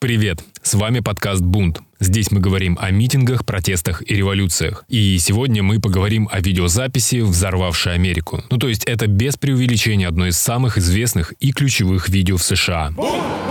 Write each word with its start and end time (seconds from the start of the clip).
Привет! 0.00 0.42
С 0.62 0.72
вами 0.72 1.00
подкаст 1.00 1.42
«Бунт». 1.42 1.82
Здесь 2.00 2.30
мы 2.30 2.40
говорим 2.40 2.78
о 2.80 2.90
митингах, 2.90 3.44
протестах 3.44 4.02
и 4.10 4.14
революциях. 4.14 4.82
И 4.88 5.18
сегодня 5.18 5.62
мы 5.62 5.78
поговорим 5.78 6.26
о 6.32 6.40
видеозаписи, 6.40 7.20
взорвавшей 7.20 7.96
Америку. 7.96 8.42
Ну 8.48 8.56
то 8.56 8.68
есть 8.68 8.84
это 8.84 9.08
без 9.08 9.36
преувеличения 9.36 10.08
одно 10.08 10.26
из 10.26 10.38
самых 10.38 10.78
известных 10.78 11.34
и 11.38 11.52
ключевых 11.52 12.08
видео 12.08 12.38
в 12.38 12.42
США. 12.42 12.92
Бунт! 12.92 13.49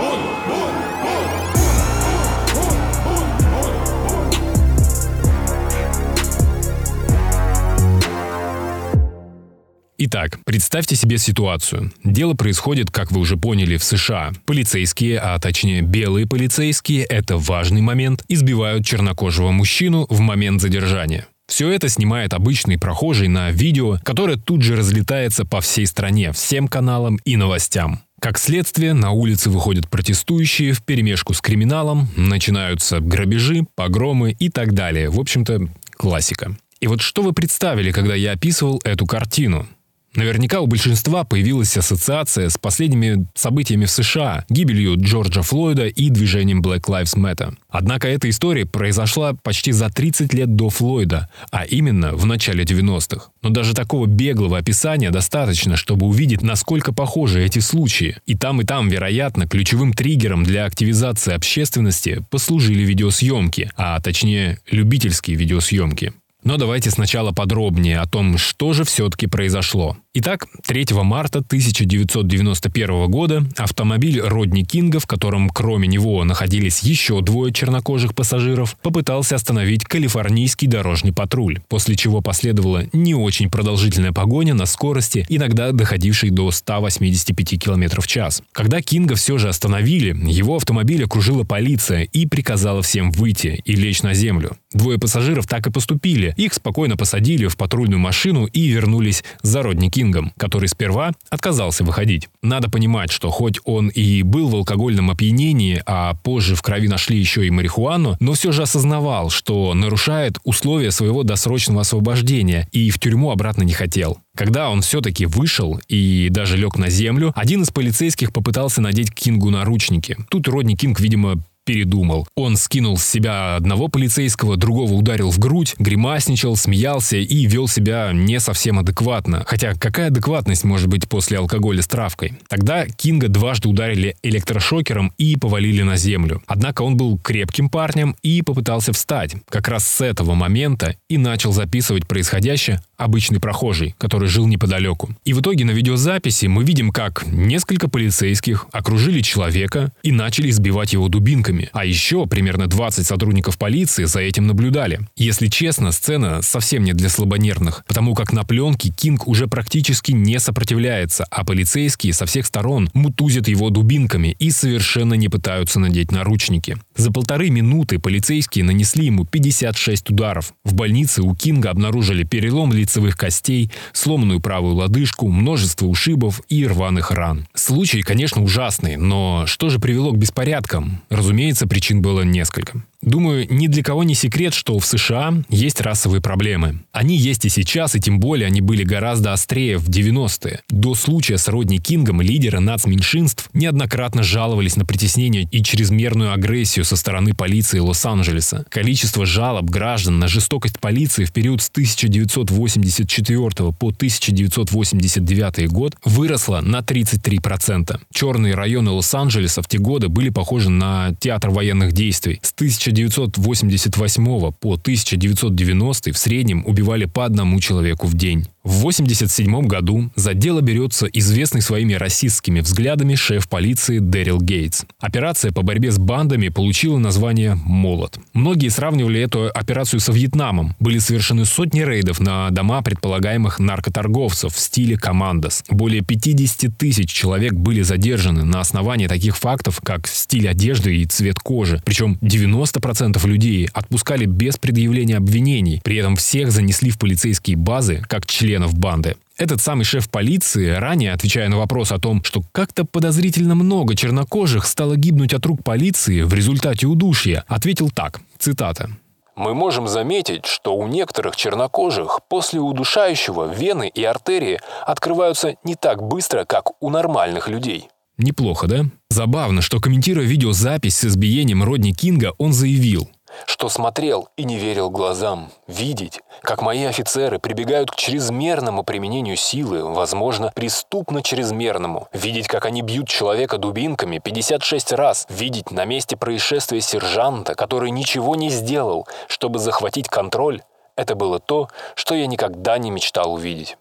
Итак, 10.02 10.38
представьте 10.46 10.96
себе 10.96 11.18
ситуацию. 11.18 11.92
Дело 12.04 12.32
происходит, 12.32 12.90
как 12.90 13.12
вы 13.12 13.20
уже 13.20 13.36
поняли, 13.36 13.76
в 13.76 13.84
США. 13.84 14.32
Полицейские, 14.46 15.18
а 15.18 15.38
точнее 15.38 15.82
белые 15.82 16.26
полицейские, 16.26 17.04
это 17.04 17.36
важный 17.36 17.82
момент, 17.82 18.24
избивают 18.26 18.86
чернокожего 18.86 19.50
мужчину 19.50 20.06
в 20.08 20.20
момент 20.20 20.62
задержания. 20.62 21.26
Все 21.48 21.70
это 21.70 21.90
снимает 21.90 22.32
обычный 22.32 22.78
прохожий 22.78 23.28
на 23.28 23.50
видео, 23.50 23.98
которое 24.02 24.38
тут 24.38 24.62
же 24.62 24.74
разлетается 24.74 25.44
по 25.44 25.60
всей 25.60 25.84
стране, 25.84 26.32
всем 26.32 26.66
каналам 26.66 27.18
и 27.26 27.36
новостям. 27.36 28.00
Как 28.22 28.38
следствие, 28.38 28.94
на 28.94 29.10
улицы 29.10 29.50
выходят 29.50 29.90
протестующие 29.90 30.72
в 30.72 30.82
перемешку 30.82 31.34
с 31.34 31.42
криминалом, 31.42 32.08
начинаются 32.16 33.00
грабежи, 33.00 33.66
погромы 33.74 34.34
и 34.38 34.48
так 34.48 34.72
далее. 34.72 35.10
В 35.10 35.20
общем-то, 35.20 35.68
классика. 35.98 36.56
И 36.80 36.86
вот 36.86 37.02
что 37.02 37.20
вы 37.20 37.34
представили, 37.34 37.92
когда 37.92 38.14
я 38.14 38.32
описывал 38.32 38.80
эту 38.82 39.04
картину? 39.04 39.68
Наверняка 40.16 40.60
у 40.60 40.66
большинства 40.66 41.22
появилась 41.22 41.76
ассоциация 41.76 42.48
с 42.48 42.58
последними 42.58 43.26
событиями 43.34 43.84
в 43.84 43.90
США, 43.90 44.44
гибелью 44.48 44.96
Джорджа 44.96 45.42
Флойда 45.42 45.86
и 45.86 46.10
движением 46.10 46.62
Black 46.62 46.82
Lives 46.88 47.16
Matter. 47.16 47.54
Однако 47.68 48.08
эта 48.08 48.28
история 48.28 48.66
произошла 48.66 49.34
почти 49.34 49.70
за 49.70 49.88
30 49.88 50.34
лет 50.34 50.56
до 50.56 50.68
Флойда, 50.68 51.28
а 51.52 51.64
именно 51.64 52.16
в 52.16 52.26
начале 52.26 52.64
90-х. 52.64 53.30
Но 53.42 53.50
даже 53.50 53.72
такого 53.72 54.06
беглого 54.06 54.58
описания 54.58 55.10
достаточно, 55.10 55.76
чтобы 55.76 56.06
увидеть, 56.06 56.42
насколько 56.42 56.92
похожи 56.92 57.44
эти 57.44 57.60
случаи. 57.60 58.16
И 58.26 58.34
там, 58.34 58.60
и 58.60 58.64
там, 58.64 58.88
вероятно, 58.88 59.46
ключевым 59.46 59.92
триггером 59.92 60.42
для 60.42 60.64
активизации 60.64 61.34
общественности 61.34 62.24
послужили 62.30 62.82
видеосъемки, 62.82 63.70
а 63.76 64.00
точнее 64.00 64.58
любительские 64.70 65.36
видеосъемки. 65.36 66.12
Но 66.42 66.56
давайте 66.56 66.90
сначала 66.90 67.32
подробнее 67.32 67.98
о 67.98 68.06
том, 68.06 68.38
что 68.38 68.72
же 68.72 68.84
все-таки 68.84 69.26
произошло. 69.26 69.96
Итак, 70.12 70.46
3 70.66 70.86
марта 71.02 71.38
1991 71.38 73.08
года 73.08 73.44
автомобиль 73.56 74.20
Родни 74.20 74.64
Кинга, 74.64 74.98
в 74.98 75.06
котором 75.06 75.48
кроме 75.50 75.86
него 75.86 76.24
находились 76.24 76.80
еще 76.80 77.20
двое 77.20 77.52
чернокожих 77.52 78.14
пассажиров, 78.14 78.76
попытался 78.82 79.36
остановить 79.36 79.84
калифорнийский 79.84 80.66
дорожный 80.66 81.12
патруль, 81.12 81.60
после 81.68 81.94
чего 81.94 82.22
последовала 82.22 82.84
не 82.92 83.14
очень 83.14 83.50
продолжительная 83.50 84.12
погоня 84.12 84.54
на 84.54 84.66
скорости, 84.66 85.24
иногда 85.28 85.70
доходившей 85.72 86.30
до 86.30 86.50
185 86.50 87.62
км 87.62 88.00
в 88.00 88.06
час. 88.08 88.42
Когда 88.52 88.82
Кинга 88.82 89.14
все 89.14 89.38
же 89.38 89.48
остановили, 89.48 90.16
его 90.28 90.56
автомобиль 90.56 91.04
окружила 91.04 91.44
полиция 91.44 92.02
и 92.02 92.26
приказала 92.26 92.82
всем 92.82 93.12
выйти 93.12 93.62
и 93.64 93.76
лечь 93.76 94.02
на 94.02 94.14
землю. 94.14 94.56
Двое 94.72 94.98
пассажиров 94.98 95.48
так 95.48 95.66
и 95.66 95.70
поступили, 95.70 96.32
их 96.36 96.54
спокойно 96.54 96.96
посадили 96.96 97.48
в 97.48 97.56
патрульную 97.56 97.98
машину 97.98 98.46
и 98.46 98.68
вернулись 98.68 99.24
за 99.42 99.62
Родни 99.62 99.90
Кингом, 99.90 100.32
который 100.36 100.68
сперва 100.68 101.12
отказался 101.28 101.82
выходить. 101.82 102.28
Надо 102.40 102.70
понимать, 102.70 103.10
что 103.10 103.30
хоть 103.30 103.58
он 103.64 103.88
и 103.88 104.22
был 104.22 104.48
в 104.48 104.54
алкогольном 104.54 105.10
опьянении, 105.10 105.82
а 105.86 106.14
позже 106.14 106.54
в 106.54 106.62
крови 106.62 106.86
нашли 106.86 107.18
еще 107.18 107.46
и 107.46 107.50
марихуану, 107.50 108.16
но 108.20 108.34
все 108.34 108.52
же 108.52 108.62
осознавал, 108.62 109.30
что 109.30 109.74
нарушает 109.74 110.38
условия 110.44 110.92
своего 110.92 111.24
досрочного 111.24 111.80
освобождения 111.80 112.68
и 112.70 112.90
в 112.90 113.00
тюрьму 113.00 113.32
обратно 113.32 113.64
не 113.64 113.72
хотел. 113.72 114.18
Когда 114.36 114.70
он 114.70 114.82
все-таки 114.82 115.26
вышел 115.26 115.80
и 115.88 116.28
даже 116.30 116.56
лег 116.56 116.78
на 116.78 116.88
землю, 116.88 117.32
один 117.34 117.62
из 117.62 117.70
полицейских 117.70 118.32
попытался 118.32 118.80
надеть 118.80 119.12
Кингу 119.12 119.50
наручники. 119.50 120.16
Тут 120.30 120.46
Родни 120.46 120.76
Кинг, 120.76 121.00
видимо, 121.00 121.42
передумал. 121.70 122.26
Он 122.34 122.56
скинул 122.56 122.98
с 122.98 123.06
себя 123.06 123.54
одного 123.54 123.86
полицейского, 123.86 124.56
другого 124.56 124.92
ударил 124.94 125.30
в 125.30 125.38
грудь, 125.38 125.76
гримасничал, 125.78 126.56
смеялся 126.56 127.16
и 127.16 127.46
вел 127.46 127.68
себя 127.68 128.10
не 128.12 128.40
совсем 128.40 128.80
адекватно. 128.80 129.44
Хотя 129.46 129.74
какая 129.74 130.08
адекватность 130.08 130.64
может 130.64 130.88
быть 130.88 131.08
после 131.08 131.38
алкоголя 131.38 131.80
с 131.80 131.86
травкой? 131.86 132.32
Тогда 132.48 132.86
Кинга 132.86 133.28
дважды 133.28 133.68
ударили 133.68 134.16
электрошокером 134.24 135.12
и 135.16 135.36
повалили 135.36 135.82
на 135.82 135.96
землю. 135.96 136.42
Однако 136.48 136.82
он 136.82 136.96
был 136.96 137.16
крепким 137.18 137.70
парнем 137.70 138.16
и 138.20 138.42
попытался 138.42 138.92
встать. 138.92 139.36
Как 139.48 139.68
раз 139.68 139.86
с 139.86 140.00
этого 140.00 140.34
момента 140.34 140.96
и 141.08 141.18
начал 141.18 141.52
записывать 141.52 142.08
происходящее 142.08 142.82
обычный 142.96 143.38
прохожий, 143.38 143.94
который 143.96 144.28
жил 144.28 144.46
неподалеку. 144.46 145.10
И 145.24 145.32
в 145.32 145.40
итоге 145.40 145.64
на 145.64 145.70
видеозаписи 145.70 146.46
мы 146.46 146.64
видим, 146.64 146.90
как 146.90 147.24
несколько 147.26 147.88
полицейских 147.88 148.66
окружили 148.72 149.20
человека 149.20 149.92
и 150.02 150.10
начали 150.10 150.50
избивать 150.50 150.92
его 150.92 151.08
дубинками 151.08 151.59
патрульными. 151.60 151.68
А 151.72 151.84
еще 151.84 152.26
примерно 152.26 152.66
20 152.66 153.06
сотрудников 153.06 153.58
полиции 153.58 154.04
за 154.04 154.20
этим 154.20 154.46
наблюдали. 154.46 155.00
Если 155.16 155.48
честно, 155.48 155.92
сцена 155.92 156.42
совсем 156.42 156.84
не 156.84 156.92
для 156.92 157.08
слабонервных, 157.08 157.84
потому 157.86 158.14
как 158.14 158.32
на 158.32 158.44
пленке 158.44 158.90
Кинг 158.90 159.26
уже 159.26 159.46
практически 159.46 160.12
не 160.12 160.38
сопротивляется, 160.40 161.26
а 161.30 161.44
полицейские 161.44 162.12
со 162.12 162.26
всех 162.26 162.46
сторон 162.46 162.90
мутузят 162.94 163.48
его 163.48 163.70
дубинками 163.70 164.36
и 164.38 164.50
совершенно 164.50 165.14
не 165.14 165.28
пытаются 165.28 165.80
надеть 165.80 166.12
наручники. 166.12 166.76
За 166.96 167.10
полторы 167.10 167.50
минуты 167.50 167.98
полицейские 167.98 168.64
нанесли 168.64 169.06
ему 169.06 169.24
56 169.24 170.10
ударов. 170.10 170.52
В 170.64 170.74
больнице 170.74 171.22
у 171.22 171.34
Кинга 171.34 171.70
обнаружили 171.70 172.24
перелом 172.24 172.72
лицевых 172.72 173.16
костей, 173.16 173.70
сломанную 173.92 174.40
правую 174.40 174.74
лодыжку, 174.74 175.28
множество 175.28 175.86
ушибов 175.86 176.40
и 176.48 176.66
рваных 176.66 177.10
ран. 177.10 177.46
Случай, 177.54 178.02
конечно, 178.02 178.42
ужасный, 178.42 178.96
но 178.96 179.44
что 179.46 179.70
же 179.70 179.78
привело 179.78 180.12
к 180.12 180.18
беспорядкам? 180.18 181.00
Разумеется, 181.10 181.49
Разумеется, 181.50 181.66
причин 181.66 182.00
было 182.00 182.20
несколько. 182.22 182.84
Думаю, 183.02 183.46
ни 183.50 183.66
для 183.66 183.82
кого 183.82 184.04
не 184.04 184.14
секрет, 184.14 184.52
что 184.52 184.78
в 184.78 184.84
США 184.84 185.32
есть 185.48 185.80
расовые 185.80 186.20
проблемы. 186.20 186.80
Они 186.92 187.16
есть 187.16 187.46
и 187.46 187.48
сейчас, 187.48 187.94
и 187.94 188.00
тем 188.00 188.20
более 188.20 188.46
они 188.46 188.60
были 188.60 188.84
гораздо 188.84 189.32
острее 189.32 189.78
в 189.78 189.88
90-е. 189.88 190.60
До 190.68 190.94
случая 190.94 191.38
с 191.38 191.48
Родни 191.48 191.78
Кингом 191.78 192.20
лидеры 192.20 192.60
нацменьшинств 192.60 193.48
неоднократно 193.54 194.22
жаловались 194.22 194.76
на 194.76 194.84
притеснение 194.84 195.48
и 195.50 195.62
чрезмерную 195.62 196.34
агрессию 196.34 196.84
со 196.84 196.94
стороны 196.94 197.32
полиции 197.32 197.78
Лос-Анджелеса. 197.78 198.66
Количество 198.68 199.24
жалоб 199.24 199.70
граждан 199.70 200.18
на 200.18 200.28
жестокость 200.28 200.78
полиции 200.78 201.24
в 201.24 201.32
период 201.32 201.62
с 201.62 201.70
1984 201.70 203.72
по 203.72 203.88
1989 203.88 205.70
год 205.70 205.96
выросло 206.04 206.60
на 206.60 206.80
33%. 206.80 207.98
Черные 208.12 208.54
районы 208.54 208.90
Лос-Анджелеса 208.90 209.62
в 209.62 209.68
те 209.68 209.78
годы 209.78 210.08
были 210.08 210.28
похожи 210.28 210.68
на 210.68 211.14
театр 211.18 211.48
военных 211.48 211.92
действий. 211.92 212.40
С 212.42 212.52
1000 212.52 212.89
1988 212.90 214.52
по 214.52 214.74
1990 214.74 216.12
в 216.12 216.18
среднем 216.18 216.64
убивали 216.66 217.04
по 217.06 217.24
одному 217.24 217.60
человеку 217.60 218.06
в 218.06 218.14
день. 218.14 218.46
В 218.62 218.80
1987 218.80 219.66
году 219.66 220.10
за 220.16 220.34
дело 220.34 220.60
берется 220.60 221.06
известный 221.06 221.62
своими 221.62 221.94
расистскими 221.94 222.60
взглядами 222.60 223.14
шеф 223.14 223.48
полиции 223.48 224.00
Дэрил 224.00 224.38
Гейтс. 224.38 224.82
Операция 224.98 225.50
по 225.50 225.62
борьбе 225.62 225.90
с 225.90 225.98
бандами 225.98 226.50
получила 226.50 226.98
название 226.98 227.54
«Молот». 227.54 228.18
Многие 228.34 228.68
сравнивали 228.68 229.18
эту 229.18 229.46
операцию 229.46 230.00
со 230.00 230.12
Вьетнамом. 230.12 230.76
Были 230.78 230.98
совершены 230.98 231.46
сотни 231.46 231.80
рейдов 231.80 232.20
на 232.20 232.50
дома 232.50 232.82
предполагаемых 232.82 233.60
наркоторговцев 233.60 234.54
в 234.54 234.60
стиле 234.60 234.98
«Командос». 234.98 235.64
Более 235.70 236.02
50 236.02 236.76
тысяч 236.76 237.10
человек 237.10 237.54
были 237.54 237.80
задержаны 237.80 238.44
на 238.44 238.60
основании 238.60 239.06
таких 239.06 239.38
фактов, 239.38 239.80
как 239.82 240.06
стиль 240.06 240.46
одежды 240.46 240.96
и 240.96 241.06
цвет 241.06 241.38
кожи. 241.38 241.80
Причем 241.86 242.18
90% 242.20 243.26
людей 243.26 243.70
отпускали 243.72 244.26
без 244.26 244.58
предъявления 244.58 245.16
обвинений. 245.16 245.80
При 245.82 245.96
этом 245.96 246.16
всех 246.16 246.52
занесли 246.52 246.90
в 246.90 246.98
полицейские 246.98 247.56
базы 247.56 248.02
как 248.06 248.26
члены 248.26 248.49
членов 248.50 248.74
банды. 248.74 249.16
Этот 249.38 249.60
самый 249.60 249.84
шеф 249.84 250.10
полиции, 250.10 250.70
ранее 250.70 251.12
отвечая 251.12 251.48
на 251.48 251.56
вопрос 251.56 251.92
о 251.92 251.98
том, 251.98 252.24
что 252.24 252.42
как-то 252.50 252.84
подозрительно 252.84 253.54
много 253.54 253.94
чернокожих 253.94 254.66
стало 254.66 254.96
гибнуть 254.96 255.32
от 255.32 255.46
рук 255.46 255.62
полиции 255.62 256.22
в 256.22 256.34
результате 256.34 256.86
удушья, 256.86 257.44
ответил 257.46 257.90
так, 257.90 258.20
цитата. 258.38 258.90
Мы 259.36 259.54
можем 259.54 259.86
заметить, 259.86 260.46
что 260.46 260.74
у 260.74 260.88
некоторых 260.88 261.36
чернокожих 261.36 262.20
после 262.28 262.58
удушающего 262.58 263.54
вены 263.54 263.88
и 263.88 264.02
артерии 264.02 264.58
открываются 264.84 265.54
не 265.62 265.76
так 265.76 266.02
быстро, 266.02 266.44
как 266.44 266.82
у 266.82 266.90
нормальных 266.90 267.48
людей. 267.48 267.88
Неплохо, 268.18 268.66
да? 268.66 268.84
Забавно, 269.08 269.62
что 269.62 269.80
комментируя 269.80 270.26
видеозапись 270.26 270.96
с 270.96 271.04
избиением 271.04 271.62
Родни 271.62 271.92
Кинга, 271.92 272.32
он 272.36 272.52
заявил– 272.52 273.08
что 273.46 273.68
смотрел 273.68 274.28
и 274.36 274.44
не 274.44 274.58
верил 274.58 274.90
глазам. 274.90 275.50
Видеть, 275.66 276.20
как 276.42 276.62
мои 276.62 276.84
офицеры 276.84 277.38
прибегают 277.38 277.90
к 277.90 277.96
чрезмерному 277.96 278.84
применению 278.84 279.36
силы, 279.36 279.84
возможно, 279.84 280.52
преступно 280.54 281.22
чрезмерному. 281.22 282.08
Видеть, 282.12 282.46
как 282.46 282.66
они 282.66 282.82
бьют 282.82 283.08
человека 283.08 283.58
дубинками 283.58 284.18
56 284.18 284.92
раз. 284.92 285.26
Видеть 285.28 285.70
на 285.70 285.84
месте 285.84 286.16
происшествия 286.16 286.80
сержанта, 286.80 287.54
который 287.54 287.90
ничего 287.90 288.36
не 288.36 288.50
сделал, 288.50 289.06
чтобы 289.28 289.58
захватить 289.58 290.08
контроль. 290.08 290.62
Это 290.96 291.14
было 291.14 291.38
то, 291.38 291.68
что 291.94 292.14
я 292.14 292.26
никогда 292.26 292.78
не 292.78 292.90
мечтал 292.90 293.32
увидеть. 293.32 293.76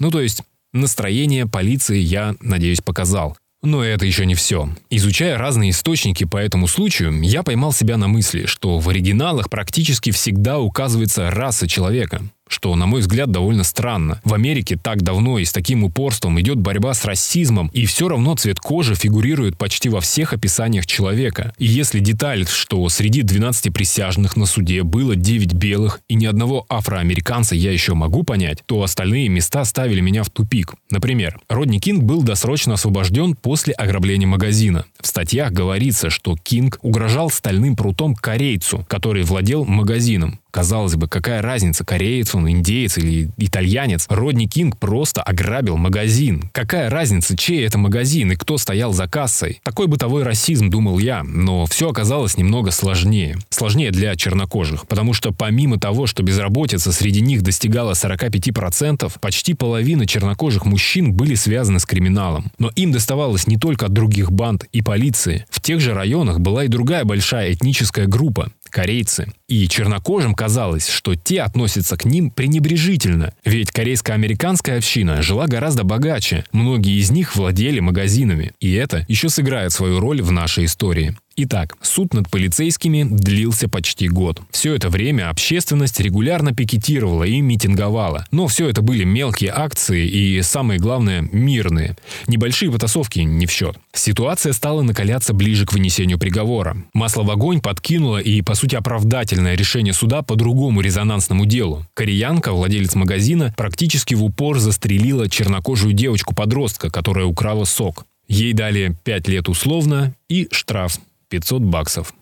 Ну 0.00 0.10
то 0.10 0.20
есть 0.20 0.42
настроение 0.72 1.46
полиции 1.46 1.98
я, 1.98 2.34
надеюсь, 2.40 2.80
показал. 2.80 3.36
Но 3.62 3.84
это 3.84 4.04
еще 4.04 4.26
не 4.26 4.34
все. 4.34 4.68
Изучая 4.90 5.38
разные 5.38 5.70
источники 5.70 6.24
по 6.24 6.36
этому 6.36 6.66
случаю, 6.66 7.22
я 7.22 7.44
поймал 7.44 7.72
себя 7.72 7.96
на 7.96 8.08
мысли, 8.08 8.46
что 8.46 8.78
в 8.78 8.88
оригиналах 8.88 9.50
практически 9.50 10.10
всегда 10.10 10.58
указывается 10.58 11.30
раса 11.30 11.68
человека 11.68 12.22
что, 12.52 12.76
на 12.76 12.86
мой 12.86 13.00
взгляд, 13.00 13.30
довольно 13.30 13.64
странно. 13.64 14.20
В 14.24 14.34
Америке 14.34 14.78
так 14.80 15.02
давно 15.02 15.38
и 15.38 15.44
с 15.44 15.52
таким 15.52 15.84
упорством 15.84 16.40
идет 16.40 16.58
борьба 16.58 16.94
с 16.94 17.04
расизмом, 17.04 17.68
и 17.72 17.86
все 17.86 18.08
равно 18.08 18.36
цвет 18.36 18.60
кожи 18.60 18.94
фигурирует 18.94 19.56
почти 19.56 19.88
во 19.88 20.00
всех 20.00 20.34
описаниях 20.34 20.86
человека. 20.86 21.54
И 21.58 21.66
если 21.66 21.98
деталь, 21.98 22.46
что 22.46 22.86
среди 22.88 23.22
12 23.22 23.72
присяжных 23.72 24.36
на 24.36 24.46
суде 24.46 24.82
было 24.82 25.16
9 25.16 25.54
белых 25.54 26.00
и 26.08 26.14
ни 26.14 26.26
одного 26.26 26.66
афроамериканца 26.68 27.54
я 27.54 27.72
еще 27.72 27.94
могу 27.94 28.22
понять, 28.22 28.58
то 28.66 28.82
остальные 28.82 29.28
места 29.28 29.64
ставили 29.64 30.00
меня 30.00 30.22
в 30.22 30.30
тупик. 30.30 30.74
Например, 30.90 31.40
Родни 31.48 31.80
Кинг 31.80 32.02
был 32.02 32.22
досрочно 32.22 32.74
освобожден 32.74 33.34
после 33.34 33.72
ограбления 33.72 34.26
магазина. 34.26 34.84
В 35.00 35.06
статьях 35.06 35.52
говорится, 35.52 36.10
что 36.10 36.36
Кинг 36.36 36.78
угрожал 36.82 37.30
стальным 37.30 37.76
прутом 37.76 38.14
корейцу, 38.14 38.84
который 38.88 39.22
владел 39.22 39.64
магазином. 39.64 40.38
Казалось 40.52 40.96
бы, 40.96 41.08
какая 41.08 41.40
разница, 41.40 41.82
кореец 41.82 42.34
он, 42.34 42.48
индеец 42.48 42.98
или 42.98 43.30
итальянец. 43.38 44.04
Родни 44.10 44.46
Кинг 44.46 44.76
просто 44.76 45.22
ограбил 45.22 45.78
магазин. 45.78 46.50
Какая 46.52 46.90
разница, 46.90 47.38
чей 47.38 47.64
это 47.66 47.78
магазин 47.78 48.32
и 48.32 48.36
кто 48.36 48.58
стоял 48.58 48.92
за 48.92 49.08
кассой? 49.08 49.62
Такой 49.64 49.86
бытовой 49.86 50.24
расизм, 50.24 50.68
думал 50.68 50.98
я, 50.98 51.22
но 51.22 51.64
все 51.64 51.88
оказалось 51.88 52.36
немного 52.36 52.70
сложнее. 52.70 53.38
Сложнее 53.48 53.90
для 53.92 54.14
чернокожих, 54.14 54.86
потому 54.86 55.14
что 55.14 55.32
помимо 55.32 55.80
того, 55.80 56.06
что 56.06 56.22
безработица 56.22 56.92
среди 56.92 57.22
них 57.22 57.40
достигала 57.40 57.92
45%, 57.92 59.10
почти 59.20 59.54
половина 59.54 60.06
чернокожих 60.06 60.66
мужчин 60.66 61.14
были 61.14 61.34
связаны 61.34 61.80
с 61.80 61.86
криминалом. 61.86 62.52
Но 62.58 62.70
им 62.76 62.92
доставалось 62.92 63.46
не 63.46 63.56
только 63.56 63.86
от 63.86 63.94
других 63.94 64.30
банд 64.30 64.66
и 64.70 64.82
полиции. 64.82 65.46
В 65.48 65.62
тех 65.62 65.80
же 65.80 65.94
районах 65.94 66.40
была 66.40 66.64
и 66.64 66.68
другая 66.68 67.04
большая 67.04 67.54
этническая 67.54 68.06
группа 68.06 68.52
корейцы. 68.72 69.28
И 69.46 69.68
чернокожим 69.68 70.34
казалось, 70.34 70.88
что 70.88 71.14
те 71.14 71.42
относятся 71.42 71.96
к 71.96 72.04
ним 72.04 72.30
пренебрежительно, 72.30 73.34
ведь 73.44 73.70
корейско-американская 73.70 74.78
община 74.78 75.22
жила 75.22 75.46
гораздо 75.46 75.84
богаче, 75.84 76.44
многие 76.52 76.98
из 76.98 77.10
них 77.10 77.36
владели 77.36 77.78
магазинами, 77.78 78.52
и 78.60 78.72
это 78.72 79.04
еще 79.08 79.28
сыграет 79.28 79.72
свою 79.72 80.00
роль 80.00 80.22
в 80.22 80.32
нашей 80.32 80.64
истории. 80.64 81.16
Итак, 81.34 81.76
суд 81.80 82.12
над 82.12 82.28
полицейскими 82.28 83.04
длился 83.04 83.68
почти 83.68 84.08
год. 84.08 84.42
Все 84.50 84.74
это 84.74 84.90
время 84.90 85.30
общественность 85.30 85.98
регулярно 85.98 86.54
пикетировала 86.54 87.24
и 87.24 87.40
митинговала. 87.40 88.26
Но 88.30 88.48
все 88.48 88.68
это 88.68 88.82
были 88.82 89.04
мелкие 89.04 89.50
акции 89.50 90.06
и, 90.06 90.42
самое 90.42 90.78
главное, 90.78 91.26
мирные. 91.32 91.96
Небольшие 92.26 92.70
потасовки 92.70 93.20
не 93.20 93.46
в 93.46 93.50
счет. 93.50 93.76
Ситуация 93.94 94.52
стала 94.52 94.82
накаляться 94.82 95.32
ближе 95.32 95.64
к 95.64 95.72
вынесению 95.72 96.18
приговора. 96.18 96.76
Масло 96.92 97.22
в 97.22 97.30
огонь 97.30 97.62
подкинуло 97.62 98.18
и, 98.18 98.42
по 98.42 98.54
сути, 98.54 98.74
оправдательное 98.74 99.54
решение 99.54 99.94
суда 99.94 100.22
по 100.22 100.36
другому 100.36 100.82
резонансному 100.82 101.46
делу. 101.46 101.86
Кореянка, 101.94 102.52
владелец 102.52 102.94
магазина, 102.94 103.54
практически 103.56 104.14
в 104.14 104.22
упор 104.22 104.58
застрелила 104.58 105.30
чернокожую 105.30 105.94
девочку-подростка, 105.94 106.90
которая 106.90 107.24
украла 107.24 107.64
сок. 107.64 108.04
Ей 108.28 108.52
дали 108.52 108.96
5 109.04 109.28
лет 109.28 109.48
условно 109.48 110.14
и 110.28 110.48
штраф 110.50 110.98
500 111.32 111.62
баксов. 111.62 112.12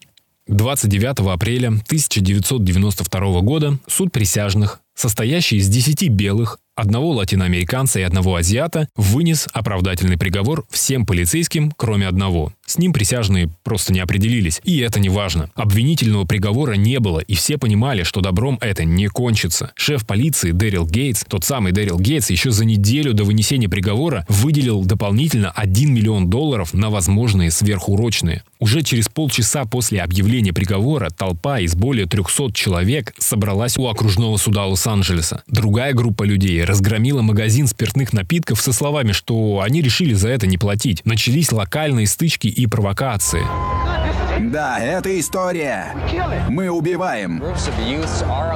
29 0.47 1.19
апреля 1.33 1.69
1992 1.69 3.41
года 3.41 3.77
суд 3.89 4.13
присяжных, 4.13 4.81
состоящий 4.95 5.57
из 5.57 5.69
10 5.69 6.09
белых, 6.11 6.59
одного 6.81 7.13
латиноамериканца 7.13 8.01
и 8.01 8.03
одного 8.03 8.37
азиата, 8.37 8.89
вынес 8.97 9.49
оправдательный 9.53 10.19
приговор 10.19 10.65
всем 10.71 11.07
полицейским, 11.07 11.73
кроме 11.77 12.07
одного. 12.07 12.53
С 12.71 12.79
ним 12.79 12.93
присяжные 12.93 13.51
просто 13.65 13.93
не 13.93 13.99
определились, 13.99 14.61
и 14.63 14.79
это 14.79 15.01
не 15.01 15.09
важно. 15.09 15.51
Обвинительного 15.57 16.25
приговора 16.25 16.75
не 16.75 17.01
было, 17.01 17.19
и 17.19 17.35
все 17.35 17.59
понимали, 17.59 18.05
что 18.05 18.21
добром 18.21 18.59
это 18.61 18.85
не 18.85 19.09
кончится. 19.09 19.73
Шеф 19.75 20.07
полиции 20.07 20.53
Дэрил 20.53 20.87
Гейтс, 20.87 21.25
тот 21.29 21.45
самый 21.45 21.73
Дэрил 21.73 21.99
Гейтс, 21.99 22.31
еще 22.31 22.53
за 22.53 22.65
неделю 22.65 23.13
до 23.13 23.25
вынесения 23.25 23.69
приговора 23.69 24.25
выделил 24.29 24.85
дополнительно 24.85 25.51
1 25.51 25.93
миллион 25.93 26.31
долларов 26.31 26.73
на 26.73 26.91
возможные 26.91 27.51
сверхурочные. 27.51 28.45
Уже 28.61 28.83
через 28.83 29.09
полчаса 29.09 29.65
после 29.65 30.01
объявления 30.01 30.53
приговора 30.53 31.11
толпа 31.11 31.59
из 31.59 31.75
более 31.75 32.07
300 32.07 32.53
человек 32.53 33.15
собралась 33.19 33.77
у 33.79 33.89
окружного 33.89 34.37
суда 34.37 34.67
Лос-Анджелеса. 34.67 35.43
Другая 35.49 35.93
группа 35.93 36.23
людей 36.23 36.63
разгромила 36.71 37.21
магазин 37.21 37.67
спиртных 37.67 38.13
напитков 38.13 38.61
со 38.61 38.73
словами, 38.73 39.11
что 39.11 39.61
они 39.61 39.83
решили 39.83 40.15
за 40.15 40.29
это 40.29 40.47
не 40.47 40.57
платить. 40.57 41.05
Начались 41.05 41.51
локальные 41.51 42.07
стычки 42.07 42.47
и 42.47 42.67
провокации. 42.67 43.43
Да, 44.41 44.79
это 44.79 45.19
история. 45.19 45.95
Мы 46.49 46.71
убиваем. 46.71 47.43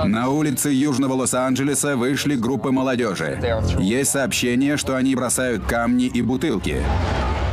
На 0.05 0.28
улице 0.28 0.70
Южного 0.70 1.14
Лос-Анджелеса 1.14 1.96
вышли 1.96 2.37
группы 2.37 2.70
молодежи. 2.70 3.38
Есть 3.81 4.12
сообщение, 4.12 4.76
что 4.76 4.96
они 4.96 5.14
бросают 5.17 5.64
камни 5.64 6.06
и 6.06 6.22
бутылки. 6.22 6.76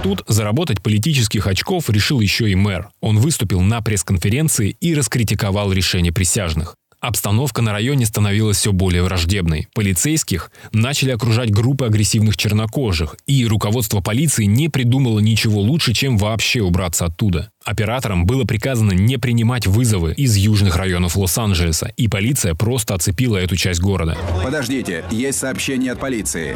Тут 0.04 0.24
заработать 0.28 0.82
политических 0.82 1.48
очков 1.48 1.90
решил 1.90 2.20
еще 2.20 2.50
и 2.50 2.56
мэр. 2.56 2.90
Он 3.02 3.18
выступил 3.18 3.62
на 3.62 3.82
пресс-конференции 3.82 4.76
и 4.80 4.96
раскритиковал 4.96 5.72
решение 5.72 6.14
присяжных. 6.14 6.76
Обстановка 7.02 7.64
на 7.64 7.72
районе 7.72 8.06
становилась 8.06 8.58
все 8.58 8.72
более 8.72 9.02
враждебной. 9.02 9.68
Полицейских 9.74 10.52
начали 10.72 11.10
окружать 11.10 11.52
группы 11.52 11.88
агрессивных 11.88 12.38
чернокожих, 12.38 13.16
и 13.26 13.44
руководство 13.48 14.02
полиции 14.02 14.46
не 14.46 14.70
придумало 14.70 15.20
ничего 15.20 15.62
лучше, 15.62 15.94
чем 15.94 16.20
вообще 16.20 16.62
убраться 16.62 17.06
оттуда. 17.06 17.50
Операторам 17.66 18.28
было 18.28 18.44
приказано 18.44 18.92
не 18.92 19.18
принимать 19.18 19.66
вызовы 19.66 20.14
из 20.14 20.36
южных 20.36 20.76
районов 20.76 21.16
Лос-Анджелеса, 21.16 21.92
и 21.98 22.08
полиция 22.08 22.54
просто 22.54 22.94
оцепила 22.94 23.38
эту 23.38 23.56
часть 23.56 23.82
города. 23.82 24.16
Подождите, 24.44 25.04
есть 25.10 25.40
сообщение 25.40 25.94
от 25.94 26.00
полиции. 26.00 26.56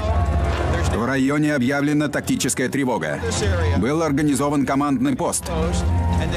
В 0.95 1.05
районе 1.05 1.55
объявлена 1.55 2.07
тактическая 2.07 2.69
тревога. 2.69 3.19
Был 3.79 4.03
организован 4.03 4.67
командный 4.67 5.15
пост. 5.15 5.45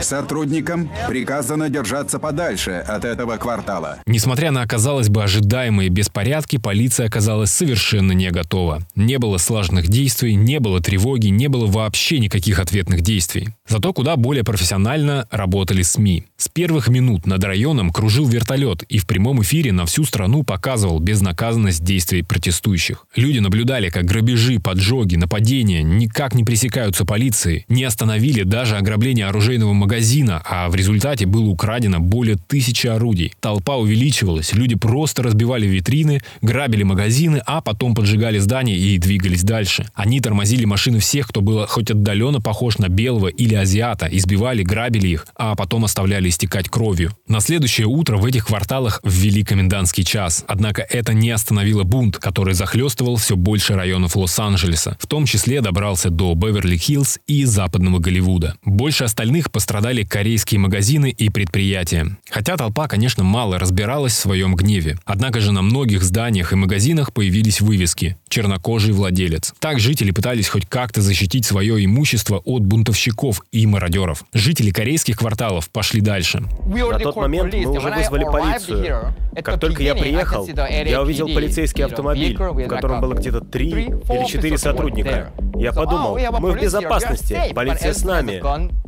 Сотрудникам 0.08 0.88
приказано 1.06 1.68
держаться 1.68 2.18
подальше 2.18 2.70
от 2.70 3.04
этого 3.04 3.36
квартала. 3.36 3.98
Несмотря 4.06 4.50
на, 4.50 4.66
казалось 4.66 5.10
бы, 5.10 5.22
ожидаемые 5.22 5.90
беспорядки, 5.90 6.56
полиция 6.56 7.06
оказалась 7.06 7.50
совершенно 7.50 8.12
не 8.12 8.30
готова. 8.30 8.80
Не 8.94 9.18
было 9.18 9.36
слаженных 9.36 9.88
действий, 9.88 10.34
не 10.34 10.60
было 10.60 10.80
тревоги, 10.80 11.26
не 11.26 11.48
было 11.48 11.66
вообще 11.66 12.20
никаких 12.20 12.58
ответных 12.58 13.02
действий. 13.02 13.50
Зато 13.68 13.92
куда 13.92 14.16
более 14.16 14.44
профессионально 14.44 15.26
работали 15.30 15.82
СМИ. 15.82 16.24
С 16.38 16.48
первых 16.48 16.88
минут 16.88 17.26
над 17.26 17.44
районом 17.44 17.90
кружил 17.90 18.26
вертолет 18.26 18.82
и 18.84 18.98
в 18.98 19.06
прямом 19.06 19.42
эфире 19.42 19.72
на 19.72 19.84
всю 19.84 20.04
страну 20.04 20.42
показывал 20.42 21.00
безнаказанность 21.00 21.84
действий 21.84 22.22
протестующих. 22.22 23.04
Люди 23.14 23.40
наблюдали, 23.40 23.90
как 23.90 24.06
грабежи, 24.06 24.58
поджоги, 24.58 25.16
нападения 25.16 25.82
никак 25.82 26.34
не 26.34 26.44
пресекаются 26.44 27.04
полицией, 27.04 27.66
не 27.68 27.84
остановили 27.84 28.42
даже 28.42 28.76
ограбление 28.76 29.26
оружейного 29.26 29.74
магазина, 29.74 30.40
а 30.44 30.68
в 30.70 30.74
результате 30.74 31.26
было 31.26 31.48
украдено 31.48 32.00
более 32.00 32.36
тысячи 32.36 32.86
орудий. 32.86 33.34
Толпа 33.40 33.76
увеличивалась, 33.76 34.54
люди 34.54 34.76
просто 34.76 35.22
разбивали 35.22 35.66
витрины, 35.66 36.22
грабили 36.40 36.84
магазины, 36.84 37.42
а 37.44 37.60
потом 37.60 37.94
поджигали 37.94 38.38
здания 38.38 38.76
и 38.76 38.96
двигались 38.96 39.42
дальше. 39.42 39.86
Они 39.94 40.20
тормозили 40.20 40.64
машины 40.64 41.00
всех, 41.00 41.28
кто 41.28 41.42
был 41.42 41.66
хоть 41.66 41.90
отдаленно 41.90 42.40
похож 42.40 42.78
на 42.78 42.88
белого 42.88 43.28
или 43.28 43.57
азиата, 43.60 44.06
избивали, 44.10 44.62
грабили 44.62 45.08
их, 45.08 45.26
а 45.36 45.54
потом 45.54 45.84
оставляли 45.84 46.28
истекать 46.28 46.68
кровью. 46.68 47.12
На 47.26 47.40
следующее 47.40 47.86
утро 47.86 48.16
в 48.16 48.24
этих 48.24 48.46
кварталах 48.46 49.00
ввели 49.04 49.44
комендантский 49.44 50.04
час. 50.04 50.44
Однако 50.48 50.82
это 50.82 51.12
не 51.12 51.30
остановило 51.30 51.82
бунт, 51.82 52.16
который 52.18 52.54
захлестывал 52.54 53.16
все 53.16 53.36
больше 53.36 53.74
районов 53.74 54.16
Лос-Анджелеса. 54.16 54.96
В 54.98 55.06
том 55.06 55.26
числе 55.26 55.60
добрался 55.60 56.10
до 56.10 56.32
Беверли-Хиллз 56.34 57.18
и 57.26 57.44
западного 57.44 57.98
Голливуда. 57.98 58.56
Больше 58.64 59.04
остальных 59.04 59.50
Пострадали 59.58 60.04
корейские 60.04 60.60
магазины 60.60 61.10
и 61.10 61.30
предприятия. 61.30 62.16
Хотя 62.30 62.56
толпа, 62.56 62.86
конечно, 62.86 63.24
мало 63.24 63.58
разбиралась 63.58 64.12
в 64.12 64.18
своем 64.18 64.54
гневе. 64.54 64.98
Однако 65.04 65.40
же 65.40 65.50
на 65.50 65.62
многих 65.62 66.04
зданиях 66.04 66.52
и 66.52 66.56
магазинах 66.56 67.12
появились 67.12 67.60
вывески 67.60 68.16
«Чернокожий 68.28 68.92
владелец». 68.92 69.52
Так 69.58 69.80
жители 69.80 70.12
пытались 70.12 70.46
хоть 70.46 70.66
как-то 70.66 71.00
защитить 71.00 71.44
свое 71.44 71.84
имущество 71.84 72.40
от 72.44 72.64
бунтовщиков 72.64 73.42
и 73.50 73.66
мародеров. 73.66 74.24
Жители 74.32 74.70
корейских 74.70 75.16
кварталов 75.16 75.70
пошли 75.70 76.00
дальше. 76.00 76.42
На 76.66 76.98
тот 76.98 77.16
момент 77.16 77.54
мы 77.54 77.66
уже 77.78 77.88
вызвали 77.90 78.24
полицию. 78.24 79.14
Как 79.42 79.60
только 79.60 79.82
я 79.82 79.94
приехал, 79.94 80.46
я 80.46 81.02
увидел 81.02 81.26
полицейский 81.28 81.84
автомобиль, 81.84 82.36
в 82.36 82.68
котором 82.68 83.00
было 83.00 83.14
где-то 83.14 83.40
три 83.40 83.70
или 83.70 84.26
четыре 84.26 84.58
сотрудника. 84.58 85.32
Я 85.56 85.72
подумал, 85.72 86.18
мы 86.38 86.52
в 86.52 86.60
безопасности, 86.60 87.52
полиция 87.54 87.92
с 87.92 88.04
нами. 88.04 88.42